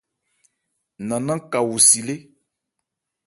Nannán 1.07 1.41
ka 1.51 1.59
wo 1.67 1.75
si 1.87 1.99
lé. 2.07 2.15